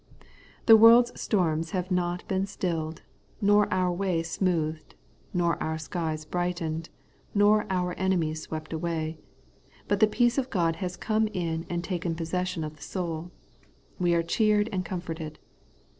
[0.65, 3.03] The world's storms have not been stilled,
[3.39, 4.95] nor our way smoothed,
[5.31, 6.89] nor our skies brightened,
[7.35, 9.19] nor our enemies swept away;
[9.87, 13.29] but the peace of God has come in and taken possession of the soul.
[13.99, 15.37] We are cheered and comforted.